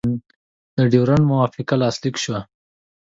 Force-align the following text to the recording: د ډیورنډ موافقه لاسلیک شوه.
د 0.75 0.77
ډیورنډ 0.91 1.23
موافقه 1.31 1.75
لاسلیک 1.81 2.15
شوه. 2.23 2.39